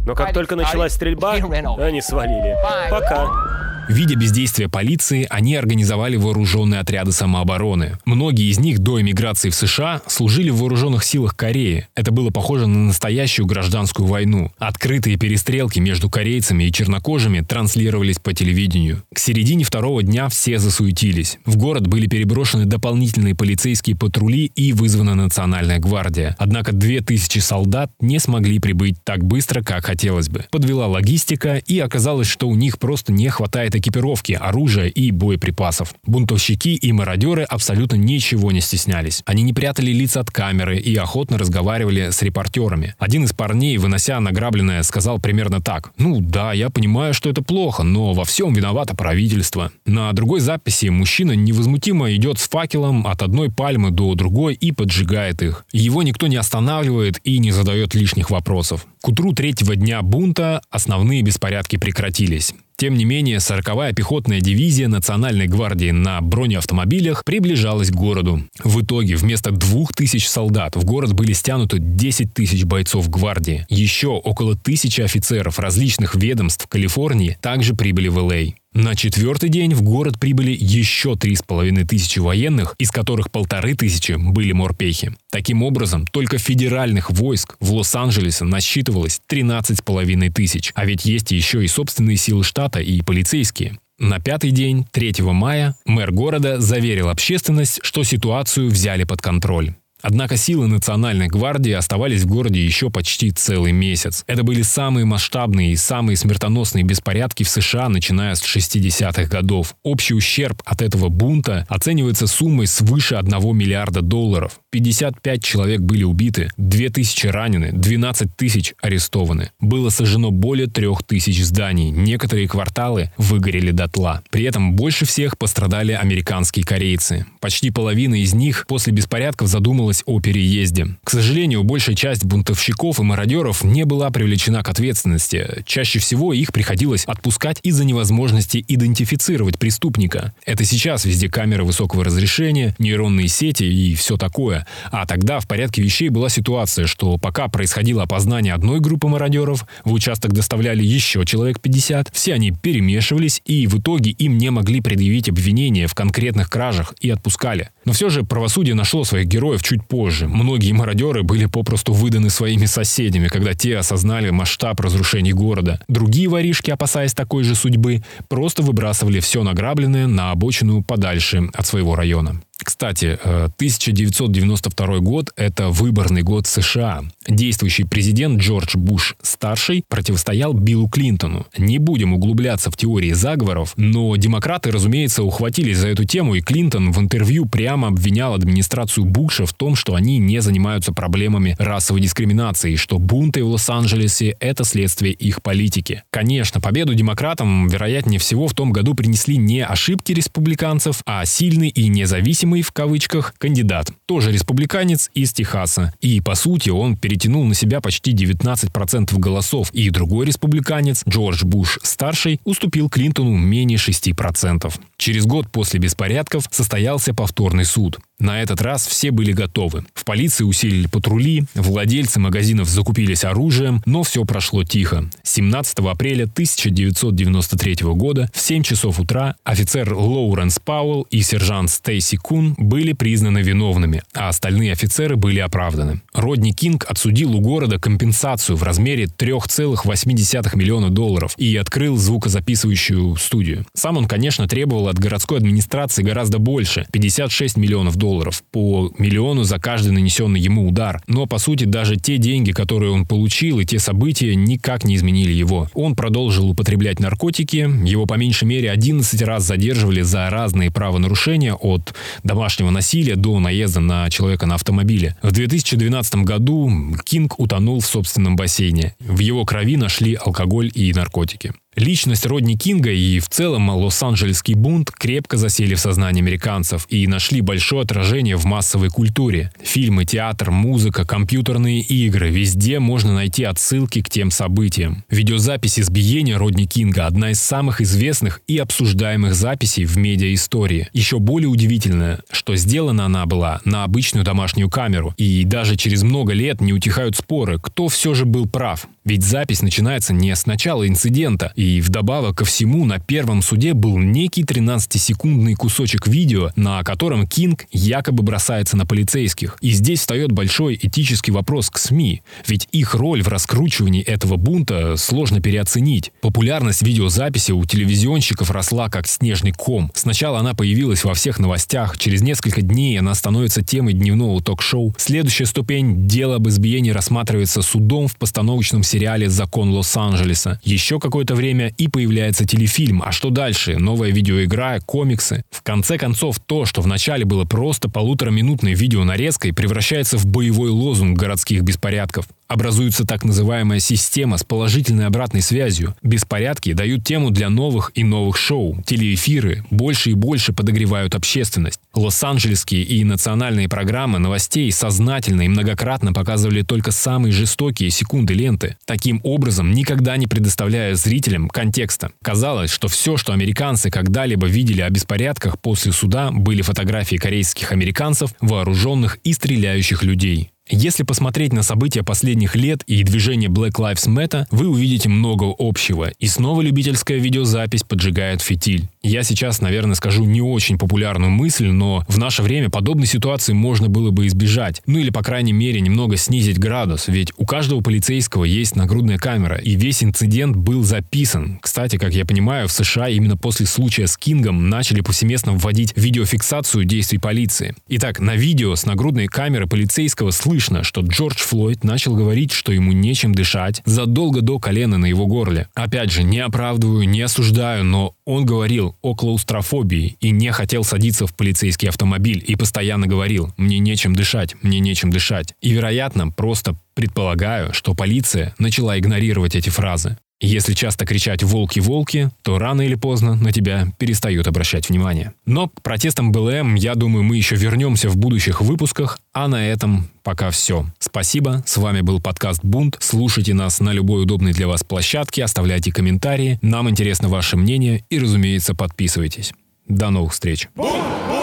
Но 0.05 0.15
как 0.15 0.33
только 0.33 0.57
началась 0.57 0.93
стрельба, 0.93 1.35
они 1.35 2.01
свалили. 2.01 2.57
Пока. 2.91 3.70
Видя 3.91 4.15
бездействие 4.15 4.69
полиции, 4.69 5.27
они 5.29 5.57
организовали 5.57 6.15
вооруженные 6.15 6.79
отряды 6.79 7.11
самообороны. 7.11 7.99
Многие 8.05 8.49
из 8.49 8.61
них 8.61 8.79
до 8.79 9.01
эмиграции 9.01 9.51
в 9.51 9.55
США 9.57 10.01
служили 10.07 10.49
в 10.51 10.59
вооруженных 10.59 11.03
силах 11.03 11.35
Кореи. 11.35 11.89
Это 11.97 12.13
было 12.13 12.31
похоже 12.31 12.69
на 12.69 12.87
настоящую 12.87 13.47
гражданскую 13.47 14.07
войну. 14.07 14.53
Открытые 14.59 15.17
перестрелки 15.17 15.81
между 15.81 16.09
корейцами 16.09 16.63
и 16.63 16.73
чернокожими 16.73 17.41
транслировались 17.41 18.21
по 18.21 18.33
телевидению. 18.33 19.03
К 19.13 19.19
середине 19.19 19.65
второго 19.65 20.05
дня 20.05 20.29
все 20.29 20.61
засуетились. 20.61 21.41
В 21.45 21.57
город 21.57 21.89
были 21.89 22.07
переброшены 22.07 22.67
дополнительные 22.67 23.35
полицейские 23.35 23.97
патрули 23.97 24.53
и 24.55 24.73
вызвана 24.73 25.17
национальная 25.17 25.81
гвардия. 25.81 26.37
Однако 26.39 26.71
2000 26.71 27.41
солдат 27.41 27.91
не 28.01 28.21
смогли 28.21 28.61
прибыть 28.61 29.03
так 29.03 29.25
быстро, 29.25 29.65
как 29.65 29.87
хотелось 29.87 30.29
бы. 30.29 30.45
Подвела 30.53 30.87
логистика, 30.87 31.57
и 31.57 31.81
оказалось, 31.81 32.29
что 32.29 32.49
у 32.49 32.55
них 32.55 32.79
просто 32.79 33.13
не 33.13 33.29
хватает 33.31 33.80
экипировки, 33.81 34.33
оружия 34.33 34.87
и 34.87 35.11
боеприпасов. 35.11 35.95
Бунтовщики 36.05 36.75
и 36.75 36.93
мародеры 36.93 37.43
абсолютно 37.43 37.97
ничего 37.97 38.53
не 38.53 38.61
стеснялись. 38.61 39.23
Они 39.27 39.43
не 39.43 39.53
прятали 39.53 39.91
лица 39.91 40.21
от 40.21 40.31
камеры 40.31 40.79
и 40.79 40.95
охотно 40.97 41.39
разговаривали 41.39 42.11
с 42.11 42.23
репортерами. 42.23 42.95
Один 42.99 43.25
из 43.25 43.33
парней, 43.33 43.77
вынося 43.79 44.21
награбленное, 44.21 44.83
сказал 44.83 45.19
примерно 45.19 45.61
так. 45.61 45.93
«Ну 45.99 46.21
да, 46.21 46.53
я 46.53 46.71
понимаю, 46.71 47.15
что 47.15 47.31
это 47.31 47.43
плохо, 47.43 47.83
но 47.83 48.13
во 48.13 48.25
всем 48.25 48.53
виновато 48.53 48.95
правительство». 48.95 49.73
На 49.85 50.13
другой 50.13 50.41
записи 50.41 50.87
мужчина 50.87 51.33
невозмутимо 51.33 52.15
идет 52.15 52.39
с 52.39 52.49
факелом 52.49 53.07
от 53.07 53.23
одной 53.23 53.51
пальмы 53.51 53.91
до 53.91 54.15
другой 54.15 54.55
и 54.55 54.73
поджигает 54.73 55.43
их. 55.43 55.65
Его 55.73 56.03
никто 56.03 56.27
не 56.27 56.37
останавливает 56.37 57.21
и 57.25 57.39
не 57.39 57.51
задает 57.51 57.95
лишних 57.95 58.31
вопросов. 58.31 58.87
К 59.01 59.09
утру 59.09 59.33
третьего 59.33 59.77
дня 59.77 60.03
бунта 60.03 60.63
основные 60.71 61.23
беспорядки 61.23 61.77
прекратились. 61.77 62.55
Тем 62.81 62.95
не 62.95 63.05
менее, 63.05 63.37
40-я 63.37 63.93
пехотная 63.93 64.41
дивизия 64.41 64.89
Национальной 64.89 65.47
гвардии 65.47 65.91
на 65.91 66.19
бронеавтомобилях 66.23 67.27
приближалась 67.27 67.91
к 67.91 67.95
городу. 67.95 68.43
В 68.65 68.81
итоге 68.81 69.17
вместо 69.17 69.51
двух 69.51 69.93
тысяч 69.93 70.27
солдат 70.27 70.77
в 70.77 70.85
город 70.87 71.13
были 71.13 71.35
стянуты 71.35 71.77
10 71.79 72.33
тысяч 72.33 72.65
бойцов 72.65 73.11
гвардии. 73.11 73.67
Еще 73.69 74.09
около 74.09 74.57
тысячи 74.57 75.03
офицеров 75.03 75.59
различных 75.59 76.15
ведомств 76.15 76.67
Калифорнии 76.69 77.37
также 77.43 77.75
прибыли 77.75 78.09
в 78.09 78.17
Л.А. 78.17 78.60
На 78.73 78.95
четвертый 78.95 79.49
день 79.49 79.75
в 79.75 79.83
город 79.83 80.21
прибыли 80.21 80.57
еще 80.59 81.17
три 81.17 81.35
с 81.35 81.43
половиной 81.43 81.85
тысячи 81.85 82.21
военных, 82.21 82.77
из 82.79 82.93
которых 82.93 83.31
полторы 83.31 83.75
тысячи 83.75 84.13
были 84.13 84.53
морпехи. 84.53 85.13
Таким 85.31 85.65
образом, 85.65 86.07
только 86.07 86.39
федеральных 86.39 87.11
войск 87.11 87.57
в 87.59 87.73
Лос-Анджелесе 87.73 88.45
насчитывалось 88.45 89.21
13 89.27 89.79
с 89.79 89.83
половиной 89.83 90.31
тысяч, 90.31 90.71
а 90.77 90.87
ведь 90.87 91.05
есть 91.05 91.33
еще 91.33 91.65
и 91.65 91.69
собственные 91.69 92.17
силы 92.17 92.45
штата 92.45 92.79
и 92.79 93.03
полицейские. 93.03 93.77
На 93.99 94.21
пятый 94.21 94.53
день, 94.53 94.87
3 94.93 95.15
мая, 95.21 95.75
мэр 95.85 96.13
города 96.13 96.61
заверил 96.61 97.09
общественность, 97.09 97.81
что 97.83 98.05
ситуацию 98.05 98.71
взяли 98.71 99.03
под 99.03 99.21
контроль. 99.21 99.75
Однако 100.03 100.37
силы 100.37 100.67
Национальной 100.67 101.29
гвардии 101.29 101.73
оставались 101.73 102.23
в 102.23 102.27
городе 102.27 102.65
еще 102.65 102.91
почти 102.91 103.31
целый 103.31 103.73
месяц. 103.73 104.25
Это 104.27 104.43
были 104.43 104.63
самые 104.63 105.05
масштабные 105.05 105.73
и 105.73 105.77
самые 105.77 106.17
смертоносные 106.17 106.85
беспорядки 106.85 107.43
в 107.43 107.49
США, 107.49 107.89
начиная 107.89 108.35
с 108.35 108.43
60-х 108.43 109.25
годов. 109.25 109.75
Общий 109.83 110.15
ущерб 110.15 110.63
от 110.65 110.83
этого 110.83 111.09
бунта 111.09 111.67
оценивается 111.69 112.27
суммой 112.27 112.67
свыше 112.67 113.17
1 113.17 113.57
миллиарда 113.57 114.03
долларов. 114.03 114.61
55 114.71 115.45
человек 115.45 115.81
были 115.81 116.05
убиты, 116.05 116.51
2000 116.57 117.27
ранены, 117.27 117.73
12 117.73 118.37
тысяч 118.37 118.75
арестованы. 118.81 119.51
Было 119.61 119.91
сожжено 119.91 120.31
более 120.31 120.67
3000 120.69 121.43
зданий, 121.43 121.91
некоторые 121.91 122.49
кварталы 122.49 123.11
выгорели 123.17 123.71
дотла. 123.71 124.23
При 124.31 124.45
этом 124.45 124.75
больше 124.75 125.05
всех 125.05 125.37
пострадали 125.39 125.93
американские 125.93 126.65
корейцы. 126.65 127.27
Почти 127.41 127.71
половина 127.71 128.15
из 128.15 128.33
них 128.35 128.67
после 128.69 128.93
беспорядков 128.93 129.49
задумалась 129.49 129.90
задумалась 129.91 130.03
о 130.07 130.21
переезде. 130.21 130.87
К 131.05 131.11
сожалению, 131.11 131.65
большая 131.65 131.97
часть 131.97 132.25
бунтовщиков 132.25 133.01
и 133.01 133.03
мародеров 133.03 133.65
не 133.65 133.85
была 133.85 134.11
привлечена 134.11 134.63
к 134.63 134.69
ответственности. 134.69 135.63
Чаще 135.67 135.99
всего 135.99 136.33
их 136.33 136.53
приходилось 136.53 137.05
отпускать 137.05 137.59
из-за 137.63 137.85
невозможности 137.85 138.65
идентифицировать 138.69 139.59
преступника. 139.59 140.33
Это 140.47 140.65
сейчас 140.65 141.05
везде 141.05 141.29
камеры 141.29 141.65
высокого 141.65 142.05
разрешения, 142.05 142.75
нейронные 142.79 143.29
сети 143.29 143.65
и 143.65 143.95
все 143.95 144.17
такое. 144.17 144.67
А 144.93 145.07
тогда 145.07 145.41
в 145.41 145.47
порядке 145.47 145.83
вещей 145.83 146.09
была 146.09 146.29
ситуация, 146.29 146.87
что 146.87 147.19
пока 147.19 147.49
происходило 147.49 148.03
опознание 148.03 148.55
одной 148.55 148.81
группы 148.81 149.09
мародеров, 149.09 149.67
в 149.85 149.93
участок 149.93 150.33
доставляли 150.33 150.83
еще 150.83 151.25
человек 151.25 151.61
50, 151.61 152.11
все 152.13 152.35
они 152.35 152.53
перемешивались 152.53 153.43
и 153.45 153.67
в 153.67 153.79
итоге 153.79 154.11
им 154.11 154.39
не 154.39 154.51
могли 154.51 154.81
предъявить 154.81 155.29
обвинения 155.29 155.87
в 155.87 155.95
конкретных 155.95 156.49
кражах 156.49 156.95
и 157.01 157.11
отпускали. 157.11 157.71
Но 157.85 157.93
все 157.93 158.11
же 158.11 158.25
правосудие 158.25 158.75
нашло 158.75 159.05
своих 159.05 159.27
героев 159.27 159.63
чуть 159.63 159.87
позже. 159.87 160.29
Многие 160.29 160.73
мародеры 160.73 161.23
были 161.23 161.47
попросту 161.47 161.93
выданы 161.93 162.31
своими 162.31 162.67
соседями, 162.67 163.29
когда 163.29 163.55
те 163.55 163.79
осознали 163.79 164.31
масштаб 164.31 164.81
разрушений 164.81 165.33
города. 165.33 165.81
Другие 165.89 166.29
воришки, 166.29 166.71
опасаясь 166.71 167.15
такой 167.15 167.45
же 167.45 167.55
судьбы, 167.55 168.03
просто 168.29 168.63
выбрасывали 168.63 169.21
все 169.21 169.43
награбленное 169.43 170.07
на 170.07 170.31
обочину 170.31 170.83
подальше 170.83 171.49
от 171.55 171.67
своего 171.67 171.95
района. 171.95 172.41
Кстати, 172.65 173.19
1992 173.23 174.87
э, 174.87 174.99
год– 175.01 175.31
это 175.37 175.71
выборный 175.71 176.23
год 176.23 176.47
США. 176.47 177.03
Действующий 177.27 177.85
президент 177.85 178.41
Джордж 178.41 178.77
Буш 178.77 179.17
старший 179.23 179.85
противостоял 179.89 180.53
Биллу 180.53 180.89
Клинтону. 180.89 181.47
Не 181.57 181.79
будем 181.79 182.13
углубляться 182.13 182.71
в 182.71 182.77
теории 182.77 183.13
заговоров, 183.13 183.73
но 183.77 184.15
демократы, 184.17 184.71
разумеется, 184.71 185.23
ухватились 185.23 185.79
за 185.79 185.89
эту 185.89 186.05
тему, 186.05 186.35
и 186.35 186.41
Клинтон 186.41 186.93
в 186.93 186.99
интервью 186.99 187.47
прямо 187.47 187.89
обвинял 187.89 188.35
администрацию 188.35 189.05
Буша 189.05 189.47
в 189.47 189.55
том, 189.55 189.75
что 189.75 189.95
они 189.95 190.19
не 190.19 190.41
занимаются 190.41 190.93
проблемами 190.93 191.57
расовой 191.59 192.01
дискриминации, 192.01 192.77
что 192.77 192.99
бунты 192.99 193.43
в 193.45 193.49
Лос-Анджелесе– 193.49 194.37
это 194.41 194.65
следствие 194.65 195.13
их 195.13 195.43
политики. 195.43 196.03
Конечно, 196.11 196.61
победу 196.61 196.95
демократам, 196.95 197.69
вероятнее 197.69 198.19
всего, 198.19 198.49
в 198.49 198.55
том 198.55 198.73
году 198.73 198.95
принесли 198.95 199.37
не 199.37 199.65
ошибки 199.65 200.13
республиканцев, 200.13 201.03
а 201.07 201.25
сильный 201.25 201.69
и 201.69 201.89
независимый 201.89 202.50
«зависимый» 202.51 202.63
в 202.63 202.73
кавычках 202.73 203.35
кандидат, 203.39 203.91
тоже 204.07 204.33
республиканец 204.33 205.11
из 205.15 205.33
Техаса. 205.33 205.93
И, 206.01 206.21
по 206.21 206.35
сути, 206.35 206.71
он 206.71 206.97
перетянул 206.97 207.45
на 207.45 207.55
себя 207.55 207.81
почти 207.81 208.13
19% 208.13 209.19
голосов, 209.19 209.71
и 209.73 209.91
другой 209.91 210.27
республиканец, 210.27 211.03
Джордж 211.09 211.45
Буш-старший, 211.45 212.41
уступил 212.45 212.89
Клинтону 212.89 213.37
менее 213.37 213.79
6%. 213.79 214.73
Через 214.97 215.27
год 215.27 215.51
после 215.51 215.81
беспорядков 215.81 216.45
состоялся 216.51 217.15
повторный 217.15 217.65
суд. 217.65 217.99
На 218.21 218.43
этот 218.43 218.61
раз 218.61 218.87
все 218.87 219.11
были 219.11 219.33
готовы. 219.33 219.83
В 219.95 220.05
полиции 220.05 220.45
усилили 220.45 220.87
патрули, 220.87 221.45
владельцы 221.55 222.21
магазинов 222.21 222.69
закупились 222.69 223.25
оружием, 223.25 223.83
но 223.87 224.03
все 224.03 224.27
прошло 224.27 224.63
тихо. 224.63 225.09
17 225.23 225.79
апреля 225.79 226.25
1993 226.25 227.77
года 227.95 228.31
в 228.35 228.41
7 228.41 228.63
часов 228.63 229.01
утра 229.01 229.37
офицер 229.43 229.95
Лоуренс 229.95 230.59
Пауэлл 230.59 231.07
и 231.11 231.23
сержант 231.23 231.71
Стейси 231.71 232.17
Кун 232.17 232.55
были 232.59 232.93
признаны 232.93 233.39
виновными, 233.39 234.03
а 234.13 234.29
остальные 234.29 234.73
офицеры 234.73 235.17
были 235.17 235.41
оправданы. 235.41 236.03
Родни 236.13 236.53
Кинг 236.53 236.85
отсудил 236.89 237.35
у 237.35 237.41
города 237.41 237.79
компенсацию 237.79 238.57
в 238.57 238.63
размере 238.63 239.05
3,8 239.07 240.57
миллиона 240.57 240.91
долларов 240.91 241.33
и 241.39 241.57
открыл 241.57 241.97
звукозаписывающую 241.97 243.17
студию. 243.17 243.65
Сам 243.73 243.97
он, 243.97 244.07
конечно, 244.07 244.47
требовал 244.47 244.89
от 244.89 244.99
городской 244.99 245.39
администрации 245.39 246.03
гораздо 246.03 246.39
больше– 246.39 246.87
56 246.93 247.57
миллионов 247.57 247.97
долларов 247.97 248.10
долларов, 248.11 248.43
по 248.51 248.91
миллиону 248.99 249.45
за 249.45 249.61
каждый 249.61 249.93
нанесенный 249.93 250.41
ему 250.41 250.67
удар. 250.67 251.01
Но, 251.07 251.27
по 251.27 251.39
сути, 251.39 251.65
даже 251.65 251.95
те 251.97 252.19
деньги, 252.19 252.51
которые 252.51 252.91
он 252.91 253.07
получил, 253.07 253.61
и 253.61 253.65
те 253.65 253.79
события 253.79 254.35
никак 254.35 254.85
не 254.85 254.97
изменили 254.97 255.33
его. 255.33 255.69
Он 255.75 255.95
продолжил 255.95 256.51
употреблять 256.51 256.99
наркотики, 256.99 257.71
его 257.89 258.07
по 258.07 258.15
меньшей 258.15 258.49
мере 258.49 258.71
11 258.71 259.23
раз 259.23 259.45
задерживали 259.45 260.03
за 260.03 260.29
разные 260.29 260.73
правонарушения 260.73 261.55
от 261.55 261.95
домашнего 262.25 262.71
насилия 262.71 263.15
до 263.15 263.39
наезда 263.39 263.81
на 263.81 264.11
человека 264.11 264.47
на 264.47 264.57
автомобиле. 264.57 265.17
В 265.23 265.31
2012 265.31 266.17
году 266.17 266.69
Кинг 267.05 267.39
утонул 267.39 267.81
в 267.81 267.87
собственном 267.87 268.35
бассейне. 268.35 268.97
В 268.99 269.21
его 269.21 269.45
крови 269.45 269.77
нашли 269.77 270.15
алкоголь 270.15 270.71
и 270.75 270.93
наркотики. 270.93 271.53
Личность 271.77 272.27
Родни 272.27 272.57
Кинга 272.57 272.91
и 272.91 273.21
в 273.21 273.29
целом 273.29 273.71
Лос-Анджелесский 273.71 274.55
бунт 274.55 274.91
крепко 274.91 275.37
засели 275.37 275.77
в 275.77 275.81
сознании 275.81 276.21
американцев 276.21 276.85
и 276.89 277.07
нашли 277.07 277.43
большое 277.43 277.83
отражение 277.83 278.35
в 278.35 278.45
массовой 278.45 278.89
культуре. 278.89 279.53
Фильмы, 279.63 280.05
театр, 280.05 280.51
музыка, 280.51 281.05
компьютерные 281.05 281.81
игры– 281.81 282.29
везде 282.31 282.81
можно 282.81 283.15
найти 283.15 283.45
отсылки 283.45 284.03
к 284.03 284.11
тем 284.11 284.33
событиям. 284.33 285.05
Видеозапись 285.11 285.79
избиения 285.79 286.39
Родни 286.39 286.67
Кинга– 286.67 287.07
одна 287.07 287.31
из 287.31 287.41
самых 287.41 287.81
известных 287.81 288.41
и 288.49 288.59
обсуждаемых 288.59 289.37
записей 289.37 289.85
в 289.85 289.97
медиа-истории. 289.97 290.89
Еще 290.93 291.21
более 291.21 291.49
удивительно, 291.49 292.21
что 292.33 292.57
сделана 292.57 293.05
она 293.05 293.27
была 293.27 293.61
на 293.65 293.85
обычную 293.85 294.25
домашнюю 294.25 294.69
камеру, 294.71 295.15
и 295.17 295.45
даже 295.45 295.77
через 295.77 296.03
много 296.03 296.33
лет 296.33 296.61
не 296.61 296.73
утихают 296.73 297.15
споры, 297.17 297.61
кто 297.61 297.87
все 297.87 298.13
же 298.15 298.25
был 298.25 298.49
прав. 298.49 298.89
Ведь 299.05 299.23
запись 299.23 299.63
начинается 299.63 300.13
не 300.13 300.35
с 300.35 300.47
начала 300.47 300.87
инцидента, 300.87 301.53
и 301.61 301.83
вдобавок 301.83 302.39
ко 302.39 302.47
всему 302.47 302.87
на 302.87 302.99
первом 302.99 303.43
суде 303.43 303.75
был 303.75 303.99
некий 303.99 304.45
13-секундный 304.45 305.55
кусочек 305.55 306.07
видео, 306.07 306.53
на 306.57 306.83
котором 306.83 307.27
Кинг 307.27 307.67
якобы 307.71 308.23
бросается 308.23 308.79
на 308.79 308.87
полицейских. 308.87 309.59
И 309.61 309.73
здесь 309.73 310.01
встает 310.01 310.33
большой 310.33 310.81
этический 310.83 311.33
вопрос 311.33 311.69
к 311.69 311.77
СМИ, 311.77 312.23
ведь 312.47 312.67
их 312.73 312.95
роль 312.95 313.23
в 313.23 313.29
раскручивании 313.29 314.03
этого 314.03 314.37
бунта 314.37 314.97
сложно 314.97 315.43
переоценить. 315.43 316.13
Популярность 316.23 316.81
видеозаписи 316.81 317.53
у 317.53 317.63
телевизионщиков 317.67 318.51
росла 318.51 318.89
как 318.89 319.07
снежный 319.07 319.53
ком. 319.53 319.91
Сначала 319.95 320.39
она 320.39 320.55
появилась 320.55 321.05
во 321.05 321.13
всех 321.13 321.39
новостях, 321.39 321.99
через 321.99 322.23
несколько 322.23 322.63
дней 322.63 322.99
она 322.99 323.15
становится 323.15 323.63
темой 323.63 323.93
дневного 323.93 324.43
ток-шоу. 324.43 324.95
Следующая 324.97 325.45
ступень– 325.45 326.07
дело 326.09 326.37
об 326.37 326.49
избиении 326.49 326.91
рассматривается 326.91 327.61
судом 327.61 328.09
в 328.09 328.17
постановочном 328.17 328.83
сериале 328.83 329.29
«Закон 329.29 329.73
Лос-Анджелеса». 329.73 330.59
Еще 330.65 330.99
какое-то 330.99 331.35
время 331.35 331.50
и 331.53 331.89
появляется 331.89 332.47
телефильм. 332.47 333.03
А 333.05 333.13
что 333.13 333.31
дальше? 333.31 333.77
Новая 333.79 334.11
видеоигра, 334.11 334.81
комиксы. 334.85 335.45
В 335.51 335.63
конце 335.63 335.99
концов, 335.99 336.39
то, 336.41 336.65
что 336.65 336.81
вначале 336.81 337.25
было 337.25 337.45
просто 337.45 337.89
полутораминутной 337.89 338.75
видеонарезкой, 338.75 339.53
превращается 339.53 340.19
в 340.19 340.27
боевой 340.27 340.71
лозунг 340.71 341.19
городских 341.19 341.63
беспорядков 341.63 342.27
образуется 342.51 343.07
так 343.07 343.25
называемая 343.25 343.79
система 343.79 344.37
с 344.37 344.43
положительной 344.43 345.07
обратной 345.07 345.41
связью. 345.41 345.95
Беспорядки 346.03 346.73
дают 346.73 347.05
тему 347.05 347.31
для 347.31 347.49
новых 347.49 347.93
и 347.95 348.03
новых 348.03 348.37
шоу. 348.37 348.83
Телеэфиры 348.85 349.65
больше 349.71 350.11
и 350.11 350.15
больше 350.15 350.53
подогревают 350.53 351.15
общественность. 351.15 351.81
Лос-Анджелесские 351.95 352.83
и 352.83 353.05
национальные 353.05 353.69
программы 353.69 354.19
новостей 354.19 354.71
сознательно 354.73 355.43
и 355.43 355.49
многократно 355.49 356.13
показывали 356.13 356.63
только 356.63 356.91
самые 356.91 357.31
жестокие 357.31 357.91
секунды 357.91 358.35
ленты, 358.35 358.77
таким 358.85 359.21
образом 359.23 359.71
никогда 359.71 360.17
не 360.17 360.27
предоставляя 360.27 360.97
зрителям 360.97 361.49
контекста. 361.49 362.11
Казалось, 362.21 362.73
что 362.73 362.89
все, 362.89 363.17
что 363.17 363.33
американцы 363.33 363.91
когда-либо 363.91 364.49
видели 364.49 364.81
о 364.81 364.91
беспорядках 364.91 365.61
после 365.61 365.93
суда, 365.93 366.33
были 366.33 366.63
фотографии 366.63 367.17
корейских 367.17 367.71
американцев, 367.71 368.35
вооруженных 368.41 369.19
и 369.23 369.33
стреляющих 369.35 370.03
людей. 370.03 370.51
Если 370.73 371.03
посмотреть 371.03 371.53
на 371.53 371.65
события 371.65 372.05
последних 372.05 372.55
лет 372.55 372.85
и 372.87 373.03
движение 373.03 373.51
Black 373.51 373.73
Lives 373.73 374.07
Matter, 374.07 374.47
вы 374.53 374.69
увидите 374.69 375.09
много 375.09 375.53
общего. 375.59 376.13
И 376.21 376.29
снова 376.29 376.61
любительская 376.61 377.19
видеозапись 377.19 377.83
поджигает 377.83 378.41
фитиль. 378.41 378.89
Я 379.03 379.23
сейчас, 379.23 379.63
наверное, 379.63 379.95
скажу 379.95 380.25
не 380.25 380.43
очень 380.43 380.77
популярную 380.77 381.31
мысль, 381.31 381.69
но 381.69 382.05
в 382.07 382.19
наше 382.19 382.43
время 382.43 382.69
подобной 382.69 383.07
ситуации 383.07 383.55
можно 383.55 383.89
было 383.89 384.11
бы 384.11 384.27
избежать. 384.27 384.83
Ну 384.85 384.99
или, 384.99 385.09
по 385.09 385.23
крайней 385.23 385.55
мере, 385.55 385.81
немного 385.81 386.19
снизить 386.19 386.59
градус, 386.59 387.09
ведь 387.09 387.33
у 387.39 387.47
каждого 387.47 387.81
полицейского 387.81 388.45
есть 388.45 388.77
нагрудная 388.77 389.17
камера, 389.17 389.57
и 389.57 389.75
весь 389.75 390.05
инцидент 390.05 390.55
был 390.55 390.83
записан. 390.83 391.59
Кстати, 391.63 391.97
как 391.97 392.13
я 392.13 392.27
понимаю, 392.27 392.69
в 392.69 392.73
США 392.73 393.09
именно 393.09 393.39
после 393.39 393.65
случая 393.65 394.07
с 394.07 394.19
Кингом 394.19 394.69
начали 394.69 395.01
повсеместно 395.01 395.53
вводить 395.53 395.95
видеофиксацию 395.97 396.85
действий 396.85 397.19
полиции. 397.19 397.75
Итак, 397.89 398.21
на 398.21 398.37
видео 398.37 398.75
с 398.75 398.85
нагрудной 398.85 399.29
камеры 399.29 399.67
полицейского 399.67 400.31
слышно, 400.31 400.85
что 400.85 401.01
Джордж 401.01 401.39
Флойд 401.39 401.85
начал 401.85 402.15
говорить, 402.15 402.53
что 402.53 402.71
ему 402.71 402.93
нечем 402.93 403.35
дышать 403.35 403.81
задолго 403.87 404.43
до 404.43 404.59
колена 404.59 404.99
на 404.99 405.07
его 405.07 405.27
горле. 405.27 405.69
Опять 405.73 406.13
же, 406.13 406.23
не 406.23 406.41
оправдываю, 406.41 407.09
не 407.09 407.23
осуждаю, 407.23 407.85
но 407.85 408.15
он 408.27 408.45
говорил 408.45 408.90
о 409.03 409.15
клаустрофобии 409.15 410.17
и 410.21 410.31
не 410.31 410.53
хотел 410.53 410.85
садиться 410.85 411.27
в 411.27 411.35
полицейский 411.35 411.89
автомобиль 411.89 412.43
и 412.47 412.57
постоянно 412.57 413.07
говорил 413.07 413.53
«мне 413.57 413.79
нечем 413.79 414.15
дышать, 414.15 414.55
мне 414.63 414.81
нечем 414.81 415.11
дышать». 415.11 415.55
И, 415.61 415.71
вероятно, 415.71 416.31
просто 416.31 416.77
предполагаю, 416.95 417.73
что 417.73 417.95
полиция 417.95 418.55
начала 418.59 418.99
игнорировать 418.99 419.55
эти 419.55 419.71
фразы. 419.71 420.19
Если 420.41 420.73
часто 420.73 421.05
кричать 421.05 421.43
«волки-волки», 421.43 422.31
то 422.43 422.59
рано 422.59 422.81
или 422.81 422.95
поздно 422.95 423.35
на 423.35 423.53
тебя 423.53 423.89
перестают 423.99 424.47
обращать 424.47 424.89
внимание. 424.89 425.35
Но 425.45 425.69
к 425.69 425.83
протестам 425.83 426.33
БЛМ, 426.33 426.77
я 426.77 426.95
думаю, 426.95 427.23
мы 427.25 427.37
еще 427.37 427.57
вернемся 427.57 428.09
в 428.09 428.17
будущих 428.17 428.63
выпусках, 428.63 429.19
а 429.35 429.49
на 429.49 429.69
этом 429.69 430.09
пока 430.23 430.51
все. 430.51 430.87
Спасибо, 430.99 431.63
с 431.67 431.77
вами 431.77 432.01
был 432.01 432.21
подкаст 432.21 432.61
«Бунт». 432.63 432.97
Слушайте 433.01 433.53
нас 433.53 433.81
на 433.81 433.93
любой 433.93 434.23
удобной 434.23 434.53
для 434.53 434.67
вас 434.67 434.83
площадке, 434.83 435.45
оставляйте 435.45 435.93
комментарии, 435.93 436.59
нам 436.63 436.89
интересно 436.89 437.29
ваше 437.29 437.59
мнение 437.59 438.05
и, 438.09 438.19
разумеется, 438.19 438.75
подписывайтесь. 438.75 439.53
До 439.89 440.09
новых 440.09 440.33
встреч. 440.33 440.69
Бунт! 440.75 441.40